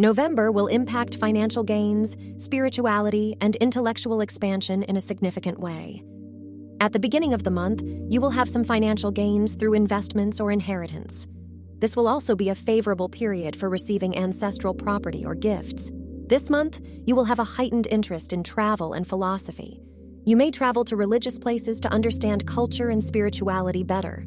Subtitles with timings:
[0.00, 6.04] November will impact financial gains, spirituality, and intellectual expansion in a significant way.
[6.78, 10.52] At the beginning of the month, you will have some financial gains through investments or
[10.52, 11.26] inheritance.
[11.80, 15.90] This will also be a favorable period for receiving ancestral property or gifts.
[16.28, 19.82] This month, you will have a heightened interest in travel and philosophy.
[20.24, 24.24] You may travel to religious places to understand culture and spirituality better.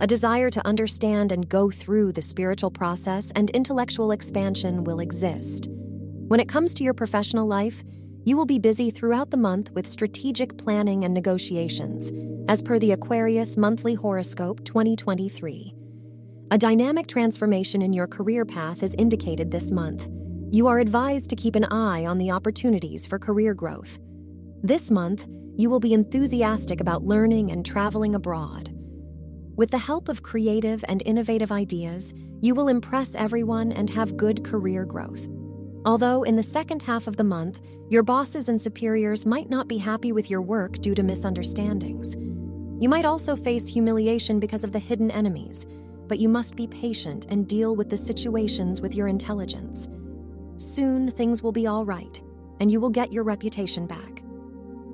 [0.00, 5.68] A desire to understand and go through the spiritual process and intellectual expansion will exist.
[5.70, 7.84] When it comes to your professional life,
[8.24, 12.10] you will be busy throughout the month with strategic planning and negotiations,
[12.48, 15.74] as per the Aquarius Monthly Horoscope 2023.
[16.50, 20.08] A dynamic transformation in your career path is indicated this month.
[20.50, 24.00] You are advised to keep an eye on the opportunities for career growth.
[24.62, 28.73] This month, you will be enthusiastic about learning and traveling abroad.
[29.56, 34.44] With the help of creative and innovative ideas, you will impress everyone and have good
[34.44, 35.28] career growth.
[35.84, 39.78] Although in the second half of the month, your bosses and superiors might not be
[39.78, 42.16] happy with your work due to misunderstandings.
[42.82, 45.66] You might also face humiliation because of the hidden enemies,
[46.08, 49.88] but you must be patient and deal with the situations with your intelligence.
[50.56, 52.20] Soon things will be all right,
[52.58, 54.20] and you will get your reputation back.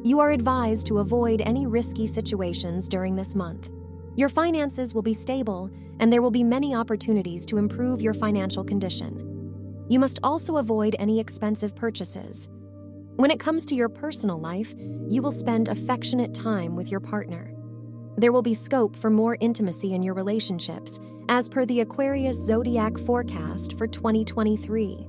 [0.03, 3.70] You are advised to avoid any risky situations during this month.
[4.16, 8.64] Your finances will be stable, and there will be many opportunities to improve your financial
[8.64, 9.84] condition.
[9.89, 12.48] You must also avoid any expensive purchases.
[13.16, 14.75] When it comes to your personal life,
[15.08, 17.55] you will spend affectionate time with your partner.
[18.16, 22.98] There will be scope for more intimacy in your relationships, as per the Aquarius Zodiac
[22.98, 25.06] forecast for 2023.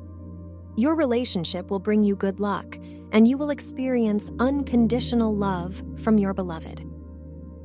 [0.78, 2.78] Your relationship will bring you good luck,
[3.12, 6.86] and you will experience unconditional love from your beloved.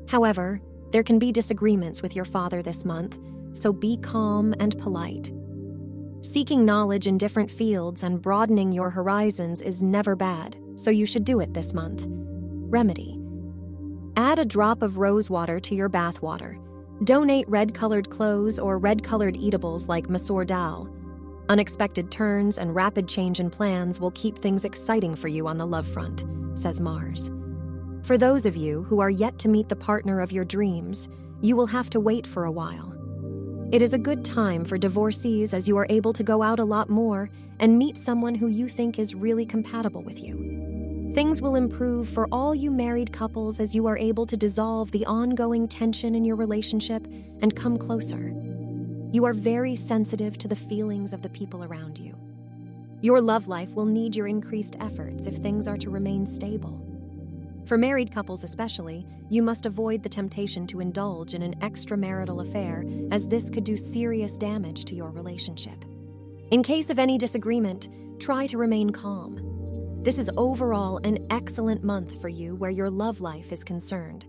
[0.08, 0.60] However,
[0.92, 3.18] there can be disagreements with your father this month,
[3.52, 5.32] so be calm and polite.
[6.20, 11.24] Seeking knowledge in different fields and broadening your horizons is never bad, so you should
[11.24, 12.06] do it this month.
[12.08, 13.18] Remedy
[14.16, 16.58] Add a drop of rose water to your bath water.
[17.04, 20.92] Donate red colored clothes or red colored eatables like masoor dal.
[21.48, 25.66] Unexpected turns and rapid change in plans will keep things exciting for you on the
[25.66, 26.24] love front,
[26.54, 27.30] says Mars.
[28.06, 31.08] For those of you who are yet to meet the partner of your dreams,
[31.40, 32.94] you will have to wait for a while.
[33.72, 36.64] It is a good time for divorcees as you are able to go out a
[36.64, 37.28] lot more
[37.58, 41.10] and meet someone who you think is really compatible with you.
[41.14, 45.04] Things will improve for all you married couples as you are able to dissolve the
[45.06, 47.08] ongoing tension in your relationship
[47.42, 48.32] and come closer.
[49.10, 52.16] You are very sensitive to the feelings of the people around you.
[53.00, 56.95] Your love life will need your increased efforts if things are to remain stable.
[57.66, 62.84] For married couples, especially, you must avoid the temptation to indulge in an extramarital affair,
[63.10, 65.84] as this could do serious damage to your relationship.
[66.52, 67.88] In case of any disagreement,
[68.20, 70.00] try to remain calm.
[70.04, 74.26] This is overall an excellent month for you where your love life is concerned.